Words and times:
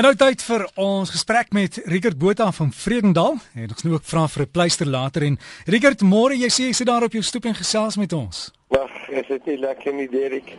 En 0.00 0.06
nou 0.06 0.14
tyd 0.16 0.40
vir 0.40 0.62
ons 0.80 1.10
gesprek 1.12 1.50
met 1.52 1.74
Rickert 1.92 2.16
Botha 2.16 2.46
van 2.56 2.70
Vredendal. 2.72 3.34
En 3.52 3.66
ons 3.74 3.82
nou 3.84 3.98
ook 3.98 4.06
vra 4.08 4.22
vir 4.32 4.42
'n 4.42 4.50
pleister 4.50 4.86
later 4.86 5.22
en 5.22 5.36
Rickert, 5.66 6.00
môre 6.00 6.34
jy 6.40 6.48
sê 6.48 6.62
jy 6.68 6.72
sit 6.72 6.86
daar 6.86 7.04
op 7.04 7.12
jou 7.12 7.22
stoep 7.22 7.44
en 7.44 7.54
gesels 7.54 7.96
met 7.96 8.12
ons. 8.12 8.50
Wag, 8.68 9.08
is 9.10 9.26
dit 9.28 9.46
nie 9.46 9.58
lekker 9.58 9.92
nie, 9.92 10.08
Derek? 10.08 10.56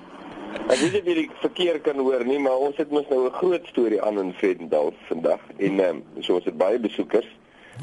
Ek 0.69 0.77
weet 0.77 0.93
nie 0.93 1.01
wie 1.01 1.23
ek 1.23 1.31
verkeer 1.41 1.79
kan 1.79 1.97
hoor 1.97 2.23
nie, 2.25 2.39
maar 2.39 2.57
ons 2.57 2.77
het 2.77 2.91
mos 2.91 3.09
nou 3.09 3.25
'n 3.25 3.33
groot 3.33 3.65
storie 3.67 4.01
aan 4.01 4.19
in 4.19 4.33
Vredendal 4.33 4.93
vandag 5.09 5.39
en 5.57 5.79
ehm 5.79 5.89
um, 5.89 6.03
so 6.23 6.35
ons 6.35 6.45
het 6.45 6.57
baie 6.57 6.79
besoekers 6.79 7.27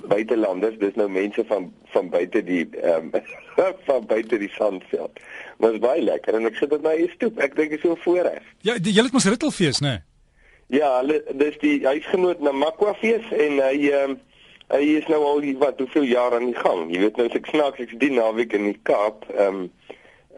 buitelanders, 0.07 0.79
dis 0.79 0.95
nou 0.95 1.09
mense 1.09 1.45
van 1.49 1.73
van 1.85 2.09
buite 2.11 2.45
die 2.45 2.69
ehm 2.83 3.11
um, 3.15 3.23
van 3.89 4.07
buite 4.07 4.39
die 4.39 4.53
Sandveld. 4.55 5.19
Maar 5.59 5.73
dit 5.73 5.83
is 5.83 5.89
baie 5.89 6.03
lekker 6.03 6.35
en 6.35 6.47
ek 6.47 6.55
sit 6.55 6.73
op 6.73 6.83
my 6.83 7.11
stoep. 7.15 7.39
Ek 7.39 7.57
dink 7.57 7.71
dit 7.71 7.79
is 7.79 7.85
so 7.85 7.97
voorreg. 8.05 8.43
Ja, 8.61 8.75
jy 8.75 9.03
het 9.03 9.13
mos 9.13 9.25
Rittelfees, 9.25 9.81
né? 9.81 9.89
Nee? 9.89 10.08
Ja, 10.69 10.99
hulle 11.01 11.23
dis 11.41 11.57
die 11.63 11.87
huisgenoot 11.87 12.41
na 12.45 12.53
Makwafees 12.53 13.25
en 13.33 13.61
hy 13.65 13.91
ehm 13.91 14.17
uh, 14.17 14.25
hy 14.69 14.85
is 14.99 15.07
nou 15.09 15.23
al 15.25 15.41
wat 15.63 15.79
hoeveel 15.81 16.05
jaar 16.05 16.35
aan 16.37 16.51
die 16.51 16.59
gang. 16.59 16.91
Jy 16.93 16.99
weet 17.01 17.17
nou 17.17 17.25
as 17.31 17.37
ek 17.39 17.47
snaaks 17.49 17.81
ek 17.81 17.95
die 18.03 18.11
naweek 18.13 18.53
in 18.53 18.67
die 18.69 18.81
Kaap 18.85 19.25
ehm 19.33 19.63
um, 19.63 19.71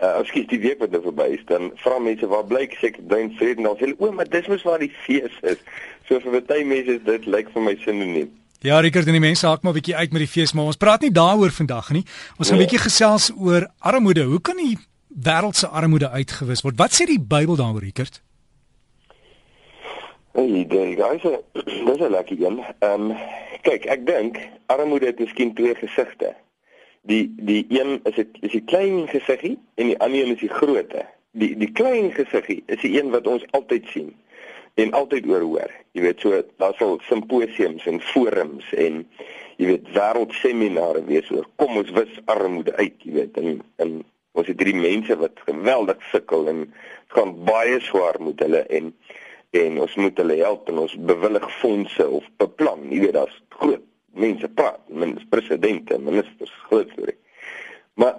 uh, 0.00 0.20
skiet 0.28 0.52
die 0.52 0.60
week 0.62 0.78
wat 0.78 0.94
nou 0.94 1.02
verby 1.02 1.32
is, 1.34 1.42
dan 1.48 1.72
vra 1.82 1.98
mense 1.98 2.28
waar 2.30 2.46
bly 2.46 2.62
ek 2.68 2.76
sê 2.78 2.92
duin 3.10 3.32
vrede 3.40 3.64
nou 3.64 3.74
sê 3.80 3.90
o, 3.98 4.12
maar 4.14 4.30
dis 4.30 4.46
mos 4.52 4.62
waar 4.68 4.78
die 4.78 4.92
fees 5.02 5.34
is. 5.42 5.58
So 6.08 6.22
vir 6.22 6.46
baie 6.46 6.64
mense 6.64 7.00
is 7.00 7.02
dit 7.08 7.26
lyk 7.26 7.50
vir 7.56 7.66
my 7.66 7.74
sinoniem. 7.82 8.30
Ja, 8.62 8.78
Rickert, 8.84 9.08
en 9.08 9.16
die 9.16 9.24
mense 9.24 9.46
haak 9.48 9.62
maar 9.64 9.72
'n 9.72 9.80
bietjie 9.80 9.96
uit 9.96 10.12
met 10.12 10.20
die 10.20 10.30
fees, 10.30 10.52
maar 10.52 10.70
ons 10.70 10.76
praat 10.76 11.00
nie 11.00 11.10
daaroor 11.10 11.50
vandag 11.50 11.90
nie. 11.90 12.04
Ons 12.38 12.48
gaan 12.48 12.58
'n 12.58 12.64
bietjie 12.66 12.84
gesels 12.86 13.32
oor 13.36 13.66
armoede. 13.78 14.22
Hoe 14.30 14.40
kan 14.40 14.56
die 14.56 14.78
wêreldse 15.08 15.66
armoede 15.66 16.10
uitgewis 16.10 16.62
word? 16.62 16.76
Wat 16.76 16.92
sê 16.92 17.06
die 17.06 17.20
Bybel 17.20 17.56
daaroor, 17.56 17.80
Rickert? 17.80 18.22
Hey, 20.40 20.66
daar 20.66 20.86
guys, 20.96 21.22
dis 21.86 21.98
'n 21.98 22.10
lekker 22.10 22.36
een. 22.44 22.64
Ehm 22.78 23.10
um, 23.10 23.16
kyk, 23.62 23.84
ek 23.84 24.06
dink 24.06 24.38
armoede 24.66 25.06
het 25.06 25.18
miskien 25.18 25.52
twee 25.54 25.74
gesigte. 25.74 26.34
Die 27.02 27.34
die 27.36 27.66
een 27.68 28.00
is 28.08 28.14
dit 28.14 28.28
is 28.40 28.50
die 28.50 28.64
klein 28.64 29.08
gesiggie 29.08 29.58
en 29.74 29.86
die 29.86 29.98
ander 29.98 30.20
een 30.22 30.32
is 30.34 30.40
die 30.40 30.56
grootte. 30.60 31.04
Die 31.30 31.56
die 31.56 31.72
klein 31.72 32.08
gesiggie 32.12 32.62
is 32.66 32.80
die 32.80 32.94
een 32.96 33.10
wat 33.10 33.26
ons 33.26 33.44
altyd 33.50 33.84
sien 33.92 34.14
en 34.74 34.92
altyd 34.92 35.28
oor 35.28 35.44
hoor. 35.44 35.70
Jy 35.92 36.02
weet 36.08 36.20
so 36.20 36.42
daar's 36.56 36.80
al 36.80 36.98
simposiums 37.02 37.86
en 37.86 38.00
forums 38.00 38.72
en 38.72 39.04
jy 39.56 39.66
weet 39.74 39.92
wêreldseminare 39.92 41.04
wees 41.04 41.30
oor 41.30 41.44
kom 41.56 41.76
ons 41.76 41.90
wis 41.90 42.16
armoede 42.24 42.72
uit, 42.76 42.96
jy 43.04 43.12
weet 43.12 43.36
en 43.36 43.60
en 43.76 43.98
ons 44.32 44.46
het 44.46 44.56
hierdie 44.56 44.80
mense 44.88 45.20
wat 45.20 45.44
geweldig 45.44 46.00
sukkel 46.14 46.48
en 46.48 46.70
gaan 47.12 47.36
baie 47.44 47.80
swaar 47.80 48.16
met 48.24 48.40
hulle 48.40 48.64
en 48.80 48.94
en 49.50 49.80
ons 49.80 49.94
moet 49.94 50.18
hulle 50.22 50.36
help 50.42 50.68
en 50.70 50.84
ons 50.84 50.96
bewillig 51.10 51.46
fondse 51.58 52.06
of 52.08 52.26
beplan. 52.42 52.86
Jy 52.90 53.00
weet 53.06 53.16
daar's 53.18 53.40
groot 53.58 53.82
mense 54.14 54.48
praat, 54.58 54.80
mense 54.88 55.26
presidente, 55.30 55.98
ministers, 55.98 56.52
groot 56.68 56.90
storie. 56.94 57.16
Maar 57.98 58.16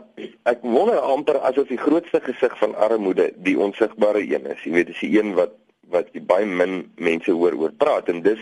ek 0.50 0.64
wonder 0.64 1.00
amper 1.00 1.40
asof 1.48 1.72
die 1.72 1.80
grootste 1.80 2.22
gesig 2.24 2.54
van 2.60 2.76
armoede 2.76 3.32
die 3.44 3.58
onsigbare 3.60 4.22
een 4.22 4.46
is. 4.52 4.62
Jy 4.64 4.76
weet 4.76 4.92
dis 4.92 5.04
die 5.04 5.18
een 5.18 5.36
wat 5.40 5.58
wat 5.92 6.08
jy 6.16 6.22
baie 6.24 6.46
min 6.48 6.86
mense 7.04 7.34
hoor 7.36 7.52
oor 7.60 7.72
praat 7.76 8.08
en 8.08 8.22
dis 8.24 8.40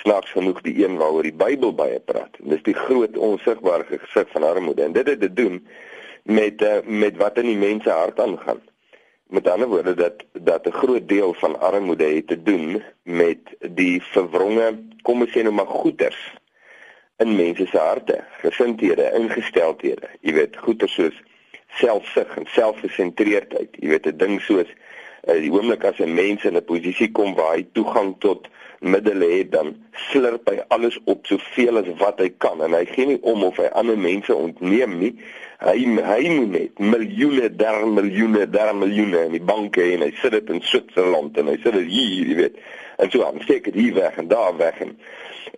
snaaks 0.00 0.30
genoeg 0.32 0.62
die 0.64 0.78
een 0.80 0.94
waaroor 0.96 1.26
die 1.28 1.34
Bybel 1.36 1.74
baie 1.76 1.98
praat. 2.00 2.38
En 2.40 2.54
dis 2.54 2.62
die 2.64 2.76
groot 2.76 3.18
onsigbare 3.20 3.84
gesig 3.90 4.30
van 4.32 4.46
armoede 4.48 4.86
en 4.86 4.96
dit 4.96 5.08
het 5.08 5.20
te 5.20 5.32
doen 5.32 5.60
met 6.24 6.62
uh, 6.64 6.78
met 6.86 7.20
wat 7.20 7.36
in 7.42 7.50
die 7.52 7.60
mense 7.60 7.90
hart 7.92 8.20
aangaan 8.20 8.62
met 9.28 9.48
ander 9.48 9.68
woorde 9.68 9.94
dat 9.94 10.24
dat 10.32 10.66
'n 10.66 10.78
groot 10.82 11.08
deel 11.08 11.34
van 11.34 11.60
armoede 11.60 12.04
het 12.04 12.26
te 12.26 12.42
doen 12.42 12.82
met 13.02 13.38
die 13.70 14.02
verwronge 14.02 14.78
kom 15.02 15.20
ons 15.20 15.30
sê 15.30 15.42
nou 15.42 15.54
maar 15.54 15.66
goeters 15.66 16.34
in 17.16 17.36
mense 17.36 17.66
se 17.66 17.78
harte, 17.78 18.24
gesindhede, 18.42 19.10
ingesteldhede. 19.14 20.08
Jy 20.20 20.32
weet, 20.32 20.56
goeters 20.56 20.94
soos 20.94 21.22
selfsug 21.80 22.36
en 22.36 22.46
selfgesentreerdheid. 22.52 23.76
Jy 23.80 23.88
weet 23.88 24.06
'n 24.06 24.16
ding 24.16 24.40
soos 24.40 24.68
uh, 24.68 25.38
die 25.40 25.52
oomblik 25.52 25.84
as 25.84 25.98
'n 25.98 26.14
mens 26.14 26.44
in 26.44 26.56
'n 26.56 26.64
posisie 26.64 27.10
kom 27.12 27.34
waar 27.34 27.56
hy 27.56 27.66
toegang 27.72 28.14
tot 28.18 28.48
middele 28.80 29.26
het 29.38 29.52
dan 29.52 29.76
slurp 30.16 30.48
hy 30.50 30.60
alles 30.74 30.96
op 31.04 31.26
soveel 31.28 31.80
as 31.82 31.90
wat 32.00 32.20
hy 32.22 32.30
kan. 32.42 32.62
En 32.64 32.76
hy 32.76 32.84
gee 32.88 33.10
nie 33.12 33.18
om 33.22 33.44
of 33.46 33.60
hy 33.60 33.68
ander 33.76 33.98
mense 34.00 34.34
ontneem 34.34 34.96
nie. 35.02 35.12
Hy 35.60 35.76
hy 36.04 36.32
moet 36.32 36.50
net 36.52 36.80
miljoene 36.80 37.48
der 37.56 37.84
miljoene 37.88 38.44
der 38.52 38.74
miljoene 38.76 39.26
in 39.28 39.36
die 39.38 39.44
banke 39.52 39.84
en 39.94 40.04
hy 40.04 40.10
sit 40.20 40.36
dit 40.36 40.50
in 40.52 40.60
Switserland 40.64 41.38
en 41.40 41.48
hy 41.52 41.56
sit 41.62 41.78
dit 41.78 41.88
hier 41.92 42.32
jy 42.32 42.40
weet 42.42 42.58
en 43.00 43.12
so 43.12 43.24
aan. 43.24 43.40
Steek 43.44 43.70
dit 43.70 43.78
hier 43.80 43.96
weg 43.96 44.18
en 44.20 44.28
daar 44.32 44.56
weg 44.60 44.82
en 44.84 44.96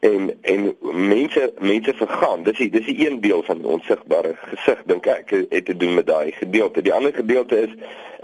en 0.06 0.30
en 0.46 0.68
mense 1.08 1.52
mense 1.58 1.94
vergaan. 1.98 2.44
Dis 2.46 2.62
die 2.62 2.70
dis 2.70 2.86
die 2.86 2.98
een 3.06 3.20
deel 3.24 3.42
van 3.42 3.64
onsigbare 3.64 4.36
gesig 4.52 4.84
dink 4.86 5.10
ek 5.10 5.34
het 5.50 5.64
te 5.66 5.76
doen 5.76 5.98
met 5.98 6.06
daai 6.06 6.32
gedeelte. 6.38 6.82
Die 6.86 6.94
ander 6.94 7.14
gedeelte 7.14 7.64
is 7.66 7.74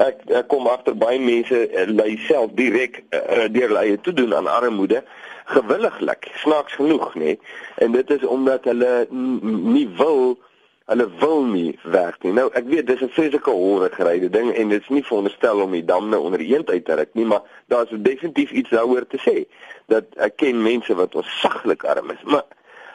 ek 0.02 0.22
ek 0.30 0.48
kom 0.50 0.70
agter 0.70 0.94
baie 0.98 1.18
mense 1.22 1.58
uh, 1.66 1.86
lei 1.90 2.14
self 2.28 2.54
direk 2.58 3.02
uh, 3.10 3.46
deur 3.50 3.74
hulle 3.74 4.00
te 4.02 4.14
doen 4.14 4.34
aan 4.34 4.50
armoede 4.50 5.02
gewilliglik 5.44 6.30
snaaks 6.34 6.74
genoeg 6.74 7.14
nê 7.14 7.36
en 7.82 7.92
dit 7.92 8.10
is 8.10 8.24
omdat 8.24 8.64
hulle 8.64 9.06
nie 9.10 9.88
wil 9.96 10.38
hulle 10.84 11.08
wil 11.18 11.44
nie 11.48 11.78
werk 11.82 12.22
nie. 12.22 12.32
Nou 12.36 12.50
ek 12.52 12.66
weet 12.68 12.86
dis 12.86 13.00
'n 13.00 13.08
fisieke 13.08 13.50
hore 13.50 13.88
geryde 13.92 14.30
ding 14.30 14.52
en 14.52 14.68
dit 14.68 14.82
is 14.82 14.88
nie 14.88 15.04
veronderstel 15.04 15.60
om 15.60 15.70
die 15.70 15.84
dam 15.84 16.08
nou 16.08 16.20
onder 16.22 16.40
eend 16.40 16.70
uit 16.70 16.84
te 16.84 16.94
ruk 16.94 17.14
nie, 17.14 17.24
maar 17.24 17.42
daar's 17.66 17.88
definitief 17.92 18.50
iets 18.50 18.70
daaroor 18.70 19.06
te 19.06 19.18
sê 19.18 19.44
dat 19.86 20.04
ek 20.16 20.36
ken 20.36 20.62
mense 20.62 20.94
wat 20.94 21.14
onsaglik 21.14 21.84
arm 21.84 22.10
is, 22.10 22.22
maar 22.24 22.44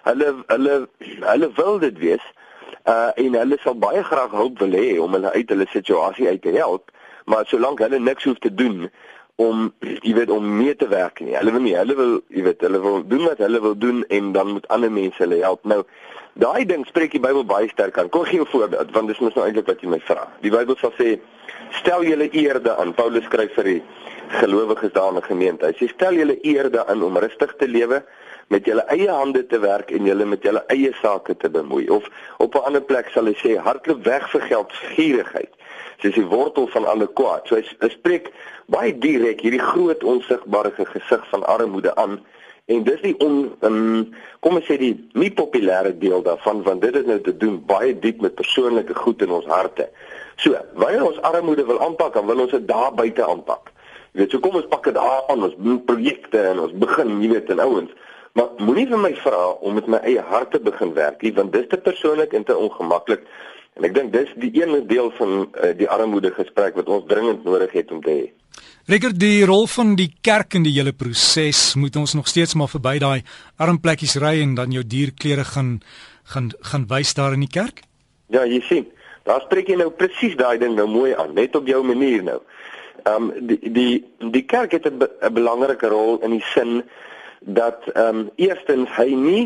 hulle 0.04 0.36
hulle 0.48 0.88
hulle 1.20 1.52
wil 1.56 1.80
dit 1.80 1.98
wees 1.98 2.26
uh 2.86 3.12
en 3.16 3.34
hulle 3.34 3.58
sal 3.64 3.76
baie 3.76 4.04
graag 4.04 4.32
hulp 4.32 4.60
wil 4.60 4.72
hê 4.72 5.00
om 5.00 5.14
hulle 5.14 5.32
uit 5.32 5.50
hulle 5.50 5.68
situasie 5.70 6.28
uit 6.28 6.42
te 6.42 6.54
help, 6.56 6.92
maar 7.26 7.46
solank 7.46 7.80
hulle 7.80 8.00
niks 8.00 8.24
hoef 8.24 8.40
te 8.40 8.54
doen 8.54 8.90
om 9.40 9.70
jy 9.80 10.14
weet 10.18 10.32
om 10.36 10.46
mee 10.58 10.76
te 10.76 10.88
werk 10.92 11.22
nie. 11.24 11.36
Hulle 11.38 11.52
wil 11.56 11.64
nie, 11.64 11.76
hulle 11.80 11.96
wil 11.96 12.16
jy 12.28 12.44
weet, 12.44 12.64
hulle 12.68 12.82
wil 12.84 13.04
doen 13.08 13.24
wat 13.30 13.40
hulle 13.46 13.62
wil 13.64 13.76
doen 13.78 14.02
en 14.10 14.32
dan 14.36 14.52
moet 14.58 14.68
ander 14.68 14.92
mense 14.92 15.24
hulle 15.24 15.40
help. 15.44 15.64
Nou 15.64 15.84
Daai 16.40 16.64
ding 16.64 16.86
spreek 16.88 17.12
die 17.12 17.20
Bybel 17.20 17.44
baie 17.44 17.68
sterk 17.68 17.98
aan. 18.00 18.10
Kom 18.14 18.24
gee 18.24 18.40
'n 18.40 18.46
voorbeeld 18.46 18.92
want 18.96 19.08
dis 19.08 19.20
mos 19.20 19.34
nou 19.36 19.46
eintlik 19.46 19.68
wat 19.68 19.82
jy 19.82 19.90
my 19.90 20.00
vra. 20.00 20.28
Die 20.42 20.52
Bybel 20.52 20.76
sal 20.78 20.94
sê 20.98 21.20
stel 21.72 22.04
julle 22.04 22.30
eerde 22.32 22.76
aan. 22.78 22.94
Paulus 22.94 23.24
skryf 23.24 23.54
vir 23.56 23.64
die 23.64 23.82
gelowiges 24.40 24.94
daar 24.94 25.10
in 25.10 25.16
die 25.16 25.28
gemeente. 25.28 25.66
Hy 25.66 25.74
sê 25.74 25.90
stel 25.90 26.14
julle 26.14 26.38
eerde 26.42 26.86
aan 26.86 27.04
om 27.04 27.18
rustig 27.18 27.56
te 27.58 27.68
lewe 27.68 28.04
met 28.50 28.66
julle 28.66 28.84
eie 28.94 29.10
hande 29.10 29.46
te 29.48 29.60
werk 29.60 29.92
en 29.96 30.10
julle 30.10 30.26
met 30.26 30.44
julle 30.44 30.64
eie 30.74 30.92
sake 31.02 31.38
te 31.38 31.50
bemoei. 31.50 31.88
Of 31.90 32.10
op 32.38 32.56
'n 32.56 32.66
ander 32.70 32.82
plek 32.82 33.10
sal 33.14 33.26
hy 33.26 33.36
sê 33.38 33.58
hardloop 33.58 34.04
weg 34.04 34.30
vir 34.32 34.42
geldgierigheid. 34.42 35.54
Dis 36.02 36.16
die 36.16 36.26
wortel 36.26 36.68
van 36.68 36.86
alle 36.86 37.08
kwaad. 37.08 37.48
So 37.48 37.56
hy, 37.56 37.64
hy 37.80 37.90
spreek 37.90 38.32
baie 38.68 38.98
direk 38.98 39.42
hierdie 39.42 39.66
groot 39.72 40.04
onsigbare 40.04 40.72
gesig 40.76 41.30
van 41.30 41.46
armoede 41.46 41.96
aan 41.96 42.20
En 42.70 42.84
dis 42.86 43.00
die 43.02 43.16
on 43.26 43.38
um, 43.66 44.12
kom 44.46 44.60
ons 44.60 44.68
sê 44.70 44.76
die 44.78 44.92
nie 45.18 45.32
populêre 45.34 45.90
deel 45.98 46.22
daarvan 46.26 46.62
want 46.68 46.84
dit 46.86 46.94
het 46.94 47.08
nou 47.10 47.18
te 47.26 47.34
doen 47.42 47.56
baie 47.66 47.96
diep 48.04 48.22
met 48.22 48.36
persoonlike 48.38 48.94
goed 48.94 49.24
in 49.26 49.34
ons 49.34 49.48
harte. 49.50 49.88
So, 50.38 50.54
wanneer 50.78 51.08
ons 51.08 51.18
armoede 51.26 51.66
wil 51.66 51.82
aanpak, 51.82 52.14
dan 52.14 52.28
wil 52.30 52.44
ons 52.46 52.54
dit 52.54 52.68
daar 52.70 52.94
buite 52.94 53.26
aanpak. 53.26 53.74
Jy 54.14 54.22
weet, 54.22 54.36
so 54.36 54.44
kom 54.44 54.60
ons 54.60 54.70
pak 54.70 54.86
dit 54.86 54.96
daar 54.96 55.26
aan, 55.34 55.48
ons 55.50 55.58
doen 55.58 55.82
projekte 55.88 56.44
en 56.52 56.62
ons 56.68 56.78
begin, 56.86 57.16
jy 57.24 57.32
weet, 57.34 57.50
en 57.56 57.64
ouens. 57.66 57.98
Maar 58.40 58.54
moenie 58.64 58.86
vir 58.88 59.00
my 59.04 59.10
vra 59.20 59.40
om 59.68 59.74
met 59.76 59.88
my 59.92 59.98
eie 60.08 60.22
hart 60.24 60.54
te 60.56 60.60
begin 60.64 60.94
werk 60.96 61.24
nie, 61.26 61.34
want 61.36 61.52
dis 61.52 61.66
te 61.68 61.78
persoonlik 61.84 62.32
en 62.38 62.46
te 62.48 62.56
ongemaklik. 62.56 63.26
En 63.76 63.88
ek 63.88 63.96
dink 63.98 64.14
dis 64.14 64.30
die 64.40 64.52
een 64.56 64.78
deel 64.88 65.10
van 65.18 65.34
uh, 65.44 65.72
die 65.76 65.88
armoede 65.92 66.32
gesprek 66.38 66.78
wat 66.80 66.88
ons 66.88 67.08
dringend 67.10 67.44
nodig 67.44 67.74
het 67.76 67.92
om 67.92 68.00
te 68.06 68.14
hê. 68.16 68.62
Reger 68.88 69.12
die 69.12 69.44
rol 69.48 69.68
van 69.68 69.92
die 70.00 70.08
kerk 70.24 70.56
in 70.56 70.64
die 70.64 70.74
hele 70.78 70.94
proses 70.96 71.74
moet 71.76 72.00
ons 72.00 72.16
nog 72.16 72.32
steeds 72.32 72.56
maar 72.56 72.72
verby 72.72 72.96
daai 73.04 73.28
arm 73.60 73.82
plekkies 73.84 74.16
ry 74.24 74.38
en 74.46 74.56
dan 74.56 74.72
jou 74.72 74.86
dierklere 74.88 75.44
gaan 75.52 75.76
gaan 76.32 76.50
gaan 76.72 76.88
wys 76.88 77.12
daar 77.20 77.36
in 77.36 77.44
die 77.44 77.52
kerk? 77.52 77.84
Ja, 78.32 78.46
jy 78.48 78.62
sien. 78.70 78.88
Daar 79.28 79.44
spreek 79.50 79.68
jy 79.68 79.82
nou 79.82 79.90
presies 79.92 80.40
daai 80.40 80.58
ding 80.64 80.80
nou 80.80 80.88
mooi 80.88 81.12
aan, 81.12 81.36
net 81.36 81.60
op 81.60 81.68
jou 81.68 81.84
manier 81.84 82.24
nou. 82.24 82.40
Ehm 83.04 83.30
um, 83.30 83.48
die 83.52 83.60
die 83.76 84.32
die 84.32 84.46
kerk 84.48 84.72
het 84.80 84.88
'n 84.88 84.98
be 85.04 85.12
belangrike 85.28 85.92
rol 85.92 86.24
in 86.24 86.40
die 86.40 86.46
sin 86.56 86.84
dat 87.40 87.88
ehm 87.94 88.24
um, 88.26 88.30
eerstens 88.36 88.90
hy 88.98 89.10
nie 89.16 89.44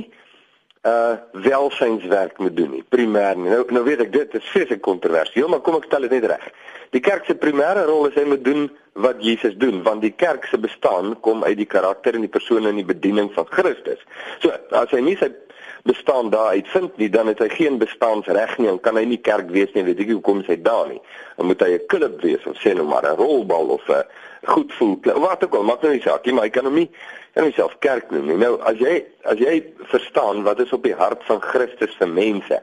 uh 0.83 1.15
welsynswerk 1.31 2.37
moet 2.37 2.55
doen 2.57 2.71
nie, 2.75 2.83
primêr 2.89 3.37
nie. 3.39 3.49
Nou 3.49 3.63
nou 3.71 3.83
weet 3.87 4.01
ek 4.03 4.11
dit 4.11 4.33
is 4.35 4.49
vreeslik 4.51 4.81
kontroversieel, 4.83 5.47
maar 5.47 5.61
kom 5.63 5.77
ek 5.79 5.87
stel 5.87 6.03
dit 6.07 6.11
net 6.17 6.27
reg. 6.27 6.49
Die 6.91 7.01
kerk 7.01 7.25
se 7.25 7.35
primêre 7.39 7.85
rol 7.87 8.09
is 8.09 8.17
hy 8.19 8.25
moet 8.27 8.43
doen 8.45 8.67
wat 9.01 9.21
Jesus 9.23 9.55
doen, 9.57 9.79
want 9.85 10.03
die 10.03 10.11
kerk 10.11 10.43
se 10.45 10.59
bestaan 10.59 11.15
kom 11.25 11.41
uit 11.47 11.55
die 11.57 11.69
karakter 11.69 12.13
en 12.13 12.25
die 12.25 12.33
persoon 12.35 12.67
en 12.69 12.77
die 12.77 12.85
bediening 12.85 13.31
van 13.33 13.47
Christus. 13.49 14.03
So 14.43 14.51
as 14.75 14.91
hy 14.91 14.99
nie 15.07 15.15
sy 15.17 15.31
bestaan 15.83 16.29
daar 16.29 16.55
uitvind 16.55 16.97
nie, 16.97 17.09
dan 17.09 17.27
het 17.27 17.39
hy 17.43 17.49
geen 17.49 17.77
bestaansreg 17.77 18.57
nie 18.57 18.69
en 18.71 18.79
kan 18.79 18.95
hy 18.95 19.03
nie 19.03 19.19
kerk 19.19 19.49
wees 19.51 19.71
nie, 19.75 19.83
weet 19.83 19.99
ek 19.99 20.13
hoekom 20.15 20.43
hy 20.47 20.55
daar 20.63 20.87
nie. 20.87 21.01
Dan 21.37 21.49
moet 21.51 21.61
hy 21.61 21.73
'n 21.73 21.87
klub 21.87 22.21
wees 22.21 22.45
of 22.47 22.57
sê 22.57 22.73
nou 22.73 22.87
maar 22.87 23.03
'n 23.03 23.17
rolbal 23.19 23.67
of 23.77 23.89
'n 23.89 24.03
goed 24.43 24.73
voel 24.73 24.97
wat 25.03 25.43
ook 25.43 25.55
al, 25.55 25.63
maak 25.63 25.81
nou 25.81 25.93
nie 25.93 26.01
saak 26.01 26.25
nie, 26.25 26.33
maar 26.33 26.43
hy 26.43 26.49
kan 26.49 26.65
hom 26.65 26.75
nie 26.75 26.89
kan 27.33 27.43
homself 27.43 27.73
kerk 27.79 28.11
noem 28.11 28.27
nie. 28.29 28.37
Nou 28.37 28.59
as 28.61 28.77
jy 28.77 28.99
as 29.29 29.39
jy 29.41 29.63
verstaan 29.89 30.43
wat 30.43 30.59
is 30.59 30.73
op 30.75 30.83
die 30.85 30.93
hart 30.97 31.23
van 31.25 31.41
Christus 31.41 31.95
vir 31.97 32.07
mense, 32.07 32.59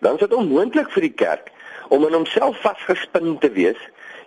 dan 0.00 0.14
is 0.14 0.20
dit 0.20 0.36
onmoontlik 0.36 0.90
vir 0.94 1.08
die 1.08 1.16
kerk 1.24 1.50
om 1.90 2.06
in 2.06 2.14
homself 2.14 2.60
vasgespin 2.62 3.34
te 3.42 3.50
wees. 3.52 3.80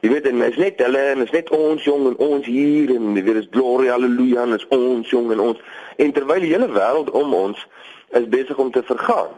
Jy 0.04 0.12
weet 0.12 0.28
en 0.30 0.44
is 0.46 0.60
net 0.60 0.82
hulle 0.84 1.02
en 1.14 1.24
is 1.24 1.32
net 1.34 1.50
ons 1.56 1.84
jong 1.88 2.10
en 2.12 2.18
ons 2.22 2.46
hier 2.46 2.92
en 2.94 3.16
dit 3.16 3.32
is 3.40 3.48
gloria 3.56 3.96
haleluja 3.96 4.44
en 4.44 4.60
is 4.60 4.68
ons 4.76 5.10
jong 5.10 5.32
en 5.34 5.42
ons 5.48 5.64
en 6.04 6.12
terwyl 6.14 6.44
die 6.44 6.52
hele 6.52 6.68
wêreld 6.76 7.10
om 7.16 7.34
ons 7.34 7.64
is 8.16 8.30
besig 8.30 8.58
om 8.58 8.72
te 8.72 8.84
vergaan. 8.84 9.34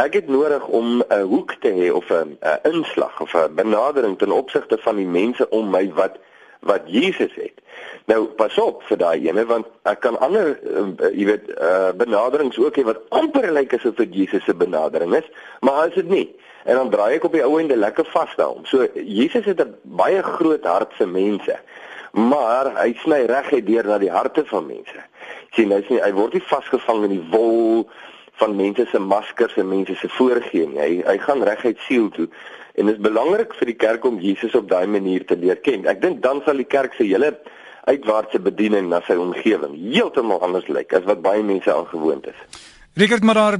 Ek 0.00 0.14
het 0.16 0.28
nodig 0.28 0.66
om 0.66 1.02
'n 1.08 1.20
hoek 1.20 1.54
te 1.60 1.70
hê 1.78 1.92
of 1.92 2.10
'n 2.10 2.38
inslag 2.62 3.20
of 3.20 3.34
'n 3.34 3.54
benadering 3.54 4.18
ten 4.18 4.30
opsigte 4.32 4.78
van 4.78 4.96
die 4.96 5.06
mense 5.06 5.48
om 5.50 5.70
my 5.70 5.92
wat 5.94 6.16
wat 6.60 6.82
Jesus 6.86 7.34
het. 7.34 7.58
Nou 8.04 8.26
pas 8.26 8.58
op 8.58 8.82
vir 8.82 8.98
daai 8.98 9.28
ene 9.28 9.44
want 9.46 9.66
ek 9.82 10.00
kan 10.00 10.18
ander 10.18 10.58
uh, 10.62 11.10
jy 11.10 11.26
weet 11.26 11.50
uh, 11.50 11.90
benaderings 11.98 12.58
ook 12.58 12.76
hê 12.78 12.84
wat 12.86 13.02
amper 13.08 13.52
lyk 13.52 13.74
asof 13.74 13.98
dit 13.98 14.14
Jesus 14.14 14.44
se 14.44 14.54
benadering 14.54 15.14
is, 15.14 15.28
maar 15.60 15.88
is 15.88 15.94
dit 15.94 16.08
nie. 16.08 16.28
En 16.64 16.78
dan 16.78 16.90
draai 16.90 17.14
ek 17.16 17.24
op 17.26 17.34
die 17.34 17.42
ou 17.42 17.58
ende 17.58 17.76
lekker 17.76 18.06
vas 18.14 18.34
daarom. 18.38 18.64
So 18.64 18.86
Jesus 18.94 19.44
het 19.44 19.60
'n 19.60 19.74
baie 19.82 20.22
groot 20.22 20.64
hart 20.64 20.94
vir 20.94 21.08
mense. 21.08 21.58
Maar 22.12 22.74
hy 22.76 22.92
sny 23.00 23.24
reguit 23.30 23.66
deur 23.66 23.86
na 23.88 23.98
die 23.98 24.12
harte 24.12 24.44
van 24.50 24.66
mense. 24.68 25.04
Sien, 25.56 25.72
hy 25.72 25.80
sê 25.88 26.00
hy 26.04 26.10
word 26.16 26.36
nie 26.36 26.44
vasgevang 26.44 27.06
in 27.08 27.14
die 27.16 27.24
wol 27.32 27.86
van 28.40 28.56
mense 28.56 28.84
se 28.90 29.00
maskers 29.00 29.56
en 29.60 29.68
mense 29.70 29.96
se 29.96 30.10
voorgee 30.18 30.68
nie. 30.68 30.80
Hy 30.80 30.90
hy 31.06 31.16
gaan 31.24 31.44
reguit 31.46 31.80
siel 31.86 32.10
toe. 32.12 32.28
En 32.74 32.88
dit 32.88 32.96
is 32.96 33.04
belangrik 33.04 33.54
vir 33.56 33.72
die 33.72 33.78
kerk 33.80 34.04
om 34.08 34.20
Jesus 34.20 34.54
op 34.56 34.68
daai 34.68 34.86
manier 34.86 35.24
te 35.28 35.36
leer 35.36 35.60
ken. 35.64 35.86
Ek 35.88 36.00
dink 36.04 36.22
dan 36.24 36.40
sal 36.44 36.60
die 36.60 36.68
kerk 36.68 36.96
se 36.96 37.08
hele 37.08 37.34
uitwaartse 37.88 38.38
bediening 38.40 38.88
na 38.92 39.00
sy 39.06 39.16
omgewing 39.18 39.74
heeltemal 39.74 40.40
anders 40.44 40.68
lyk 40.70 40.92
as 40.94 41.04
wat 41.08 41.24
baie 41.24 41.42
mense 41.42 41.72
aangewoond 41.72 42.28
is. 42.30 42.38
Richard, 42.94 43.24
maar 43.24 43.40
daar 43.40 43.58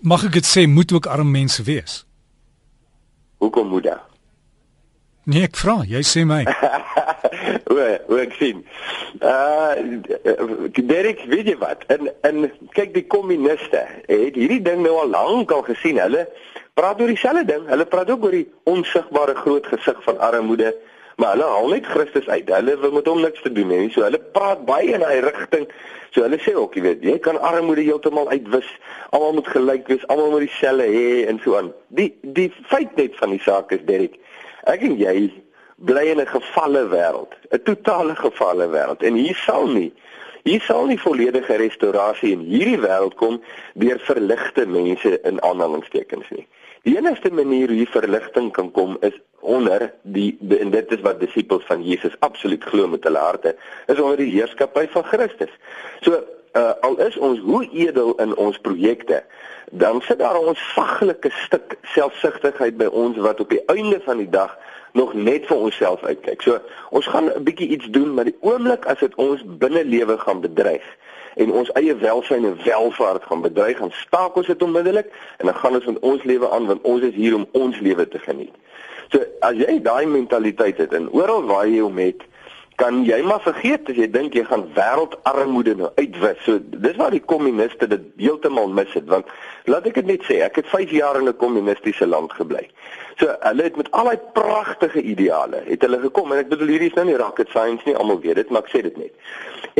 mag 0.00 0.24
ek 0.30 0.38
dit 0.40 0.48
sê 0.48 0.66
moet 0.70 0.92
ook 0.92 1.06
arm 1.10 1.30
mense 1.30 1.62
wees. 1.62 2.02
Hoekom 3.42 3.68
moet 3.68 3.90
dit? 3.90 4.13
Nee, 5.24 5.46
ek 5.48 5.56
vra, 5.56 5.78
jy 5.88 6.02
sê 6.04 6.22
my. 6.28 6.42
o 8.12 8.16
ek 8.20 8.34
sien. 8.36 8.60
Uh 9.24 10.02
Derek, 10.74 11.22
weet 11.30 11.48
jy 11.48 11.54
wat? 11.62 11.84
En 11.92 12.10
en 12.28 12.48
kyk 12.76 12.92
die 12.96 13.06
kommuniste 13.08 13.80
het 14.08 14.36
hierdie 14.36 14.60
ding 14.64 14.82
nou 14.84 14.98
al 15.00 15.14
lank 15.14 15.54
al 15.54 15.64
gesien. 15.66 16.00
Hulle 16.02 16.26
praat 16.76 17.00
oor 17.00 17.12
dieselfde 17.12 17.46
ding. 17.48 17.64
Hulle 17.70 17.86
praat 17.88 18.12
ook 18.12 18.26
oor 18.28 18.36
die 18.36 18.48
onsigbare 18.68 19.36
groot 19.38 19.66
gesig 19.72 20.02
van 20.04 20.20
armoede, 20.28 20.74
maar 21.16 21.38
hulle 21.38 21.48
haal 21.54 21.72
net 21.72 21.88
Christus 21.88 22.28
uit. 22.28 22.50
Hulle 22.52 22.76
wil 22.82 22.92
met 22.98 23.08
hom 23.08 23.22
niks 23.24 23.40
te 23.46 23.52
doen 23.52 23.72
hê 23.72 23.80
nie. 23.86 23.92
So 23.94 24.04
hulle 24.04 24.20
praat 24.36 24.66
baie 24.68 24.92
in 24.92 25.06
daai 25.06 25.24
rigting. 25.24 25.64
So 26.12 26.26
hulle 26.26 26.38
sê 26.44 26.52
ook, 26.54 26.76
jy 26.76 26.84
weet, 26.84 27.06
jy 27.06 27.16
kan 27.22 27.40
armoede 27.40 27.86
heeltemal 27.86 28.28
uitwis. 28.28 28.68
Almal 29.16 29.40
moet 29.40 29.48
gelyk 29.56 29.88
wees, 29.88 30.04
almal 30.12 30.36
moet 30.36 30.44
dieselfde 30.46 30.90
hê 30.92 31.24
en 31.32 31.40
so 31.46 31.56
aan. 31.58 31.72
Die 31.96 32.12
die 32.36 32.50
feit 32.68 32.92
net 33.00 33.16
van 33.22 33.32
die 33.32 33.42
saak 33.42 33.72
is, 33.74 33.82
Derek, 33.88 34.20
ek 34.66 34.82
en 34.82 34.96
jy 34.98 35.32
bly 35.76 36.06
in 36.12 36.20
'n 36.20 36.26
gefalle 36.26 36.88
wêreld, 36.88 37.32
'n 37.52 37.62
totale 37.62 38.14
gefalle 38.14 38.68
wêreld. 38.68 39.02
En 39.02 39.14
hier 39.14 39.36
sal 39.36 39.66
nie 39.66 39.92
Hier 40.44 40.60
sal 40.60 40.84
nie 40.86 40.98
volledige 41.00 41.56
restaurasie 41.56 42.34
in 42.36 42.42
hierdie 42.44 42.76
wêreld 42.82 43.14
kom 43.16 43.38
deur 43.80 44.00
verligte 44.04 44.66
mense 44.68 45.14
in 45.24 45.38
aanhalingstekens 45.40 46.28
nie. 46.36 46.44
Die 46.84 46.98
enigste 46.98 47.30
manier 47.32 47.72
hoe 47.72 47.86
verligting 47.88 48.50
kan 48.52 48.68
kom 48.76 48.98
is 49.00 49.16
onder 49.40 49.86
die, 50.02 50.36
en 50.60 50.74
dit 50.74 50.92
is 50.92 51.00
wat 51.00 51.20
disippels 51.20 51.64
van 51.64 51.80
Jesus 51.84 52.12
absoluut 52.20 52.64
glo 52.64 52.90
met 52.92 53.08
hulle 53.08 53.22
harte, 53.24 53.54
is 53.88 54.00
onder 54.00 54.20
die 54.20 54.34
heerskappy 54.34 54.84
van 54.92 55.08
Christus. 55.08 55.52
So 56.04 56.20
uh, 56.56 56.72
al 56.80 56.98
is 57.06 57.16
ons 57.16 57.38
hoe 57.44 57.68
edel 57.72 58.14
in 58.22 58.36
ons 58.36 58.58
projekte, 58.58 59.22
dan 59.70 60.00
sit 60.02 60.18
daar 60.18 60.38
ons 60.38 60.60
vaglike 60.74 61.30
stuk 61.44 61.78
selfsugtigheid 61.82 62.76
by 62.76 62.86
ons 62.86 63.16
wat 63.16 63.40
op 63.40 63.50
die 63.50 63.62
einde 63.66 64.00
van 64.04 64.22
die 64.22 64.30
dag 64.30 64.58
nog 64.94 65.14
net 65.14 65.46
vir 65.46 65.56
onsself 65.56 66.04
uitkyk. 66.04 66.42
So 66.42 66.60
ons 66.90 67.06
gaan 67.06 67.30
'n 67.30 67.42
bietjie 67.42 67.68
iets 67.68 67.90
doen, 67.90 68.14
maar 68.14 68.24
die 68.24 68.38
oomblik 68.40 68.86
as 68.86 68.98
dit 68.98 69.14
ons 69.14 69.42
binnelewe 69.44 70.18
gaan 70.18 70.40
bedreig, 70.40 70.86
en 71.34 71.52
ons 71.52 71.70
eie 71.78 71.94
welsyn 71.98 72.44
en 72.44 72.58
welvaart 72.64 73.24
gaan 73.28 73.42
bedreig, 73.42 73.78
gaan 73.78 73.92
staak 73.92 74.36
ons 74.38 74.46
dit 74.46 74.62
onmiddellik 74.62 75.10
en 75.38 75.50
dan 75.50 75.54
gaan 75.54 75.74
ons 75.74 75.88
met 75.90 75.98
ons 75.98 76.22
lewe 76.22 76.50
aan 76.50 76.66
want 76.70 76.82
ons 76.82 77.02
is 77.02 77.14
hier 77.14 77.34
om 77.34 77.46
ons 77.52 77.80
lewe 77.80 78.08
te 78.08 78.18
geniet. 78.18 78.54
So 79.12 79.22
as 79.46 79.58
jy 79.58 79.80
daai 79.82 80.06
mentaliteit 80.06 80.78
het 80.82 80.94
en 80.94 81.10
oral 81.12 81.44
waar 81.50 81.66
jy 81.68 81.82
hom 81.82 81.98
het, 81.98 82.22
kan 82.76 83.04
jy 83.06 83.20
maar 83.22 83.42
vergeet 83.44 83.88
as 83.90 83.96
jy 83.96 84.08
dink 84.10 84.34
jy 84.34 84.44
gaan 84.48 84.64
wêreldarmoede 84.74 85.76
nou 85.78 85.90
uitwis. 85.94 86.40
So 86.44 86.58
dis 86.58 86.96
waar 86.98 87.14
die 87.14 87.22
kommuniste 87.22 87.86
dit 87.90 88.06
heeltemal 88.20 88.68
mis 88.68 88.92
het 88.96 89.06
want 89.10 89.30
laat 89.70 89.86
ek 89.86 90.00
dit 90.00 90.10
net 90.10 90.26
sê, 90.26 90.40
ek 90.44 90.58
het 90.60 90.70
5 90.72 90.90
jaar 90.90 91.20
in 91.20 91.28
'n 91.28 91.36
kommunistiese 91.36 92.06
land 92.06 92.32
gebly. 92.32 92.68
So 93.20 93.34
hulle 93.40 93.62
het 93.62 93.76
met 93.76 93.90
al 93.90 94.08
daai 94.10 94.18
pragtige 94.32 95.02
ideale 95.02 95.62
het 95.66 95.82
hulle 95.86 96.00
gekom 96.02 96.32
en 96.32 96.38
ek 96.42 96.48
bedoel 96.48 96.74
hierdie 96.74 96.90
is 96.90 96.96
nou 96.98 97.04
nie 97.06 97.18
rocket 97.20 97.52
science 97.54 97.86
nie, 97.86 97.94
almal 97.96 98.20
weet 98.20 98.40
dit, 98.42 98.50
maar 98.50 98.66
ek 98.66 98.72
sê 98.72 98.82
dit 98.82 98.96
net. 98.96 99.12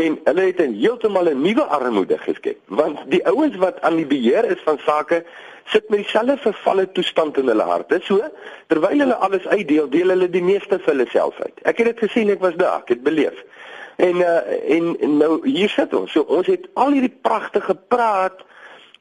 En 0.01 0.19
hulle 0.25 0.45
het 0.51 0.61
'n 0.61 0.77
heeltemal 0.79 1.31
'n 1.31 1.43
nuwe 1.43 1.65
armoede 1.79 2.19
geskep 2.19 2.59
want 2.67 2.99
die 3.11 3.25
ouens 3.27 3.57
wat 3.57 3.81
aan 3.81 3.97
die 3.97 4.07
beheer 4.07 4.45
is 4.45 4.63
van 4.65 4.79
sake 4.87 5.25
sit 5.65 5.89
met 5.89 5.99
dieselfde 5.99 6.37
vervalle 6.37 6.93
toestand 6.93 7.39
in 7.39 7.49
hulle 7.49 7.63
harte. 7.63 8.01
So 8.03 8.21
terwyl 8.67 8.99
hulle 8.99 9.15
alles 9.15 9.47
uitdeel, 9.47 9.89
deel 9.89 10.09
hulle 10.09 10.31
die 10.31 10.43
meeste 10.43 10.79
vir 10.79 10.93
hulle 10.93 11.07
self 11.11 11.41
uit. 11.41 11.61
Ek 11.63 11.79
het 11.79 11.87
dit 11.87 11.99
gesien, 11.99 12.31
ek 12.31 12.41
was 12.41 12.57
daar, 12.61 12.83
ek 12.83 12.89
het 12.89 13.03
beleef. 13.03 13.45
En 13.97 14.17
uh, 14.17 14.41
en, 14.77 14.97
nou 15.19 15.39
hier 15.49 15.69
sit 15.69 15.95
ons. 15.95 16.11
So 16.13 16.27
ons 16.29 16.47
het 16.47 16.67
al 16.75 16.97
hierdie 16.97 17.17
pragtige 17.23 17.75
praat 17.89 18.45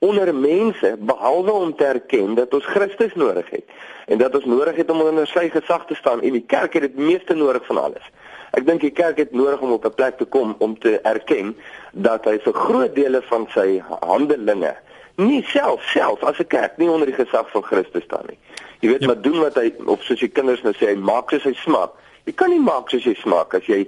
onder 0.04 0.34
mense 0.36 0.96
behalwe 1.00 1.52
om 1.52 1.76
te 1.76 1.86
erken 1.86 2.36
dat 2.36 2.54
ons 2.54 2.66
Christus 2.66 3.16
nodig 3.16 3.50
het 3.50 3.66
en 4.12 4.18
dat 4.18 4.36
ons 4.36 4.46
nodig 4.46 4.76
het 4.76 4.92
om 4.92 5.02
onder 5.02 5.28
sy 5.28 5.48
gesag 5.50 5.86
te 5.88 5.96
staan 5.96 6.22
en 6.22 6.36
die 6.36 6.46
kerk 6.54 6.74
het 6.76 6.82
dit 6.90 6.98
meeste 7.00 7.36
nodig 7.40 7.66
van 7.66 7.80
alles. 7.86 8.10
Ek 8.54 8.68
dink 8.68 8.84
die 8.84 8.92
kerk 8.92 9.18
het 9.18 9.32
nodig 9.32 9.62
om 9.64 9.72
op 9.72 9.86
'n 9.86 9.96
plek 9.96 10.18
te 10.18 10.26
kom 10.26 10.56
om 10.60 10.76
te 10.80 11.00
erken 11.02 11.56
dat 11.92 12.26
hy 12.26 12.40
vir 12.44 12.54
groot 12.54 12.96
dele 12.96 13.22
van 13.32 13.48
sy 13.56 13.82
handelinge 14.02 14.76
nie 15.16 15.44
self 15.44 15.82
self 15.94 16.24
as 16.24 16.40
'n 16.40 16.48
kerk 16.48 16.78
nie 16.78 16.90
onder 16.90 17.08
die 17.08 17.16
gesag 17.16 17.50
van 17.52 17.64
Christus 17.64 18.04
staan 18.04 18.26
nie. 18.28 18.38
Jy 18.80 18.90
weet 18.90 19.02
ja. 19.02 19.08
wat 19.08 19.24
doen 19.24 19.40
wat 19.40 19.56
hy 19.56 19.74
of 19.86 20.04
soos 20.04 20.20
die 20.20 20.28
kinders 20.28 20.62
nou 20.62 20.74
sê 20.74 20.88
hy 20.88 20.96
maak 20.96 21.30
soos 21.30 21.44
hy 21.44 21.54
smaak. 21.54 21.92
Jy 22.26 22.34
kan 22.34 22.50
nie 22.50 22.60
maak 22.60 22.90
soos 22.90 23.04
jy 23.04 23.14
smaak 23.14 23.54
as 23.54 23.66
jy 23.66 23.88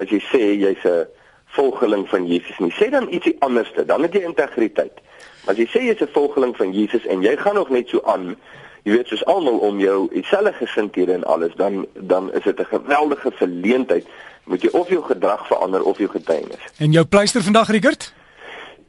as 0.00 0.08
jy 0.08 0.20
sê 0.32 0.42
jy's 0.56 0.84
'n 0.84 1.06
volgeling 1.56 2.08
van 2.08 2.26
Jesus 2.26 2.58
nie. 2.58 2.72
Sê 2.72 2.88
dan 2.90 3.08
ietsie 3.12 3.36
anderste, 3.44 3.84
dan 3.84 4.02
het 4.02 4.16
jy 4.16 4.24
integriteit. 4.24 5.00
Maar 5.44 5.54
as 5.54 5.60
jy 5.60 5.68
sê 5.68 5.82
jy's 5.86 6.02
'n 6.02 6.12
volgeling 6.12 6.56
van 6.56 6.72
Jesus 6.72 7.06
en 7.06 7.22
jy 7.22 7.36
gaan 7.36 7.54
nog 7.54 7.68
net 7.68 7.88
so 7.88 8.00
aan, 8.04 8.36
jy 8.82 8.92
weet 8.92 9.08
soos 9.08 9.24
almal 9.24 9.58
om 9.58 9.80
jou 9.80 10.08
dieselfde 10.12 10.52
gesindhede 10.52 11.12
en 11.12 11.24
alles, 11.24 11.54
dan 11.56 11.86
dan 11.94 12.32
is 12.32 12.42
dit 12.42 12.58
'n 12.60 12.64
geweldige 12.64 13.30
verleentheid. 13.30 14.06
Moet 14.44 14.62
jy 14.62 14.68
of 14.72 14.88
jou 14.88 15.02
gedrag 15.02 15.46
verander 15.46 15.82
of 15.82 15.98
jou 15.98 16.08
getuienis. 16.08 16.64
En 16.78 16.92
jou 16.92 17.04
pleister 17.04 17.42
vandag, 17.42 17.68
Rickert? 17.68 18.12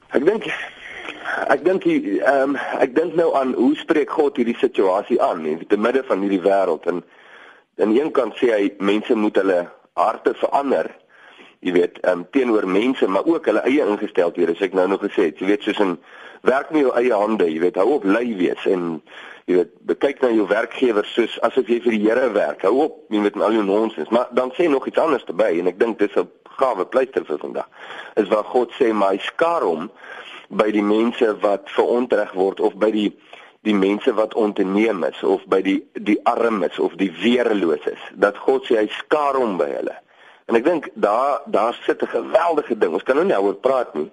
Ek 0.10 0.26
dink 0.26 0.46
ek 1.48 1.64
dink 1.66 1.86
ehm 1.86 2.50
um, 2.50 2.56
ek 2.80 2.96
dink 2.96 3.16
nou 3.16 3.36
aan 3.36 3.54
hoe 3.54 3.76
spreek 3.76 4.10
God 4.10 4.38
hierdie 4.38 4.58
situasie 4.58 5.22
aan 5.22 5.46
in 5.46 5.62
die 5.68 5.78
midde 5.78 6.04
van 6.04 6.22
hierdie 6.22 6.42
wêreld 6.42 6.86
en 6.86 7.04
aan 7.78 7.96
een 7.96 8.12
kant 8.12 8.38
sê 8.38 8.52
hy 8.54 8.74
mense 8.80 9.16
moet 9.16 9.36
hulle 9.36 9.70
harte 9.94 10.34
verander 10.34 10.92
jy 11.63 11.74
weet 11.75 12.00
ehm 12.03 12.24
um, 12.24 12.25
teenoor 12.36 12.67
mense 12.67 13.08
maar 13.08 13.25
ook 13.25 13.46
hulle 13.46 13.63
eie 13.70 13.86
ingesteldhede 13.86 14.55
as 14.55 14.63
ek 14.65 14.75
nou 14.77 14.88
nog 14.91 15.03
gesê 15.05 15.29
het. 15.29 15.39
Jy 15.39 15.48
weet 15.48 15.63
soos 15.63 15.79
in 15.79 15.98
werk 16.43 16.72
met 16.72 16.84
jou 16.84 16.93
eie 17.00 17.13
hande 17.13 17.48
jy 17.48 17.60
weet 17.63 17.79
hou 17.79 17.89
op 17.98 18.08
lui 18.08 18.36
wees 18.39 18.65
en 18.67 19.01
jy 19.48 19.62
weet 19.62 19.74
bekyk 19.88 20.22
na 20.22 20.32
jou 20.34 20.48
werkgewer 20.48 21.08
soos 21.08 21.39
asof 21.48 21.72
jy 21.72 21.79
vir 21.86 21.96
die 21.96 22.03
Here 22.03 22.32
werk. 22.36 22.65
Hou 22.67 22.75
op 22.88 23.00
jy 23.13 23.24
weet 23.24 23.39
al 23.39 23.55
jou 23.55 23.65
nonsens. 23.67 24.12
Maar 24.12 24.27
dan 24.32 24.51
sê 24.58 24.67
nog 24.70 24.88
iets 24.88 25.00
anders 25.00 25.24
verby 25.27 25.53
en 25.60 25.72
ek 25.72 25.79
dink 25.79 26.00
dis 26.00 26.15
'n 26.20 26.27
gawe 26.60 26.86
pleister 26.86 27.25
vir 27.25 27.39
vandag 27.41 27.70
is 28.15 28.27
waar 28.27 28.43
God 28.43 28.74
sê 28.79 28.91
maar 28.93 29.15
hy 29.15 29.22
skaar 29.25 29.63
hom 29.65 29.89
by 30.50 30.70
die 30.72 30.86
mense 30.86 31.32
wat 31.41 31.70
verontreg 31.74 32.34
word 32.38 32.60
of 32.60 32.75
by 32.75 32.91
die 32.91 33.10
die 33.63 33.75
mense 33.75 34.12
wat 34.13 34.34
onteneem 34.36 35.03
is 35.08 35.24
of 35.24 35.43
by 35.48 35.62
die 35.63 35.79
die 35.93 36.20
armes 36.27 36.79
of 36.79 36.98
die 37.00 37.12
weerloses 37.22 38.01
dat 38.13 38.38
God 38.38 38.67
sê 38.67 38.82
hy 38.82 38.89
skaar 39.00 39.39
hom 39.39 39.55
by 39.58 39.70
hulle. 39.72 39.96
En 40.46 40.56
ek 40.56 40.64
dink 40.64 40.90
daar 40.94 41.42
daar 41.46 41.78
sit 41.86 42.02
'n 42.02 42.08
geweldige 42.08 42.78
ding. 42.78 42.94
Ons 42.94 43.04
kan 43.04 43.16
nou 43.16 43.26
nie 43.26 43.40
oor 43.40 43.56
praat 43.56 43.94
nie. 43.94 44.12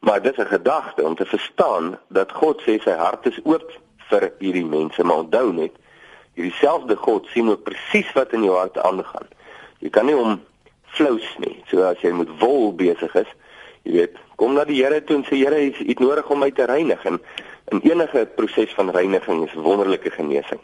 Maar 0.00 0.22
dit 0.22 0.38
is 0.38 0.44
'n 0.44 0.48
gedagte 0.48 1.04
om 1.04 1.14
te 1.14 1.24
verstaan 1.24 1.98
dat 2.08 2.32
God 2.32 2.62
sê 2.62 2.82
sy 2.82 2.90
hart 2.90 3.26
is 3.26 3.40
oop 3.44 3.72
vir 4.08 4.32
hierdie 4.38 4.66
mense, 4.66 5.04
maar 5.04 5.16
onthou 5.16 5.52
net 5.52 5.72
Hierdie 6.40 6.56
selfde 6.56 6.96
God 6.96 7.26
sien 7.34 7.50
ook 7.50 7.66
presies 7.66 8.08
wat 8.16 8.32
in 8.36 8.46
jou 8.46 8.54
hart 8.56 8.78
aangaan. 8.78 9.26
Jy 9.84 9.90
kan 9.92 10.06
nie 10.08 10.16
hom 10.16 10.38
flous 10.94 11.26
nie. 11.42 11.58
So 11.68 11.82
as 11.84 12.00
jy 12.04 12.12
met 12.16 12.30
wol 12.40 12.70
besig 12.76 13.12
is, 13.18 13.30
jy 13.84 13.96
weet, 13.98 14.18
kom 14.40 14.54
na 14.56 14.64
die 14.68 14.78
Here 14.80 15.02
toe 15.04 15.18
en 15.18 15.26
sê 15.28 15.40
Here, 15.42 15.58
jy 15.58 15.88
het 15.90 16.00
nodig 16.00 16.30
om 16.30 16.40
my 16.40 16.50
te 16.54 16.64
reinig 16.70 17.04
en 17.08 17.20
in 17.74 17.82
enige 17.86 18.24
proses 18.38 18.72
van 18.78 18.90
reiniging 18.94 19.44
is 19.46 19.54
wonderlike 19.54 20.10
genesing. 20.14 20.62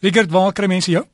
Richard, 0.00 0.32
waar 0.32 0.54
kry 0.56 0.70
mense 0.70 0.94
jou? 0.94 1.04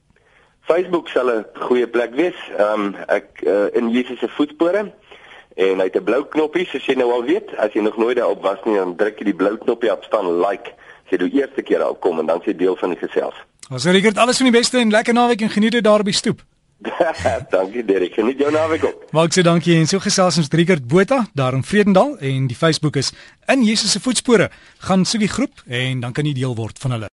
Facebook 0.67 1.09
sal 1.09 1.31
'n 1.31 1.45
goeie 1.55 1.87
plek 1.87 2.15
wees. 2.15 2.39
Ehm 2.59 2.81
um, 2.81 2.95
ek 3.07 3.43
uh, 3.43 3.67
in 3.73 3.91
Jesus 3.91 4.19
se 4.19 4.29
voetspore 4.29 4.93
en 5.55 5.79
hy 5.79 5.87
het 5.89 5.97
'n 5.97 6.05
blou 6.05 6.25
knoppie, 6.29 6.67
soos 6.67 6.87
jy 6.87 6.95
nou 6.95 7.13
al 7.13 7.25
weet. 7.25 7.57
As 7.57 7.73
jy 7.73 7.81
nog 7.81 7.97
nooit 7.97 8.17
daarop 8.17 8.43
was 8.43 8.59
nie, 8.65 8.77
dan 8.77 8.97
druk 8.97 9.19
jy 9.19 9.25
die 9.25 9.35
blou 9.35 9.57
knoppie 9.57 9.93
op 9.93 10.05
staan 10.05 10.41
like. 10.41 10.75
As 11.05 11.11
jy 11.11 11.19
die 11.19 11.41
eerste 11.41 11.63
keer 11.63 11.83
al 11.83 11.95
kom 11.95 12.19
en 12.19 12.27
dan 12.27 12.43
sê 12.43 12.57
deel 12.57 12.77
van 12.77 12.91
die 12.91 12.99
gesels. 12.99 13.35
Ons 13.71 13.87
sê 13.87 13.91
Richard, 13.91 14.19
alles 14.19 14.37
van 14.37 14.51
die 14.51 14.59
beste 14.59 14.79
en 14.79 14.91
lekker 14.91 15.15
naweek 15.15 15.41
en 15.41 15.51
geniet 15.51 15.73
dit 15.73 15.85
daar 15.85 16.01
op 16.01 16.11
die 16.11 16.15
stoep. 16.15 16.43
dankie 17.51 17.85
Derek. 17.85 18.15
Geniet 18.15 18.39
jou 18.39 18.51
naweek 18.53 18.85
op. 18.85 19.05
Maak 19.13 19.33
se 19.33 19.43
dankie 19.43 19.77
en 19.79 19.87
so 19.87 19.99
gesels 19.99 20.37
ons 20.37 20.49
Richard 20.51 20.87
Botha 20.87 21.27
daar 21.35 21.55
in 21.55 21.65
Vredendal 21.65 22.17
en 22.19 22.47
die 22.47 22.57
Facebook 22.57 22.97
is 22.97 23.13
in 23.47 23.63
Jesus 23.65 23.93
se 23.93 24.01
voetspore. 24.01 24.51
Gaan 24.79 25.05
soek 25.05 25.21
die 25.21 25.29
groep 25.29 25.63
en 25.67 26.01
dan 26.01 26.13
kan 26.13 26.25
jy 26.25 26.35
deel 26.35 26.55
word 26.57 26.79
van 26.79 26.91
hulle. 26.91 27.05